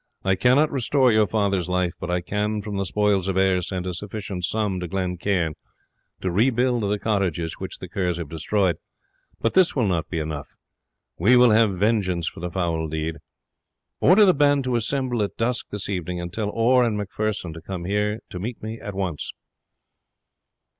I 0.23 0.33
cannot 0.33 0.71
restore 0.71 1.11
your 1.11 1.27
father's 1.27 1.69
life, 1.69 1.93
but 1.99 2.09
I 2.09 2.21
can 2.21 2.63
from 2.63 2.75
the 2.77 2.87
spoils 2.87 3.27
of 3.27 3.37
Ayr 3.37 3.61
send 3.61 3.85
a 3.85 3.93
sufficient 3.93 4.45
sum 4.45 4.79
to 4.79 4.87
Glen 4.87 5.15
Cairn 5.15 5.53
to 6.21 6.31
rebuild 6.31 6.81
the 6.81 6.97
cottages 6.97 7.59
which 7.59 7.77
the 7.77 7.87
Kerrs 7.87 8.17
have 8.17 8.27
destroyed. 8.27 8.77
But 9.41 9.53
this 9.53 9.75
will 9.75 9.85
not 9.85 10.09
be 10.09 10.17
enough 10.17 10.47
we 11.19 11.35
will 11.35 11.51
have 11.51 11.77
vengeance 11.77 12.27
for 12.27 12.39
the 12.39 12.49
foul 12.49 12.87
deed. 12.87 13.17
Order 13.99 14.25
the 14.25 14.33
band 14.33 14.63
to 14.63 14.75
assemble 14.75 15.21
at 15.21 15.37
dusk 15.37 15.67
this 15.69 15.87
evening, 15.87 16.19
and 16.19 16.33
tell 16.33 16.49
Orr 16.49 16.83
and 16.83 16.97
Macpherson 16.97 17.53
to 17.53 17.61
come 17.61 17.85
here 17.85 18.21
to 18.31 18.39
me 18.39 18.57
at 18.81 18.95
once." 18.95 19.31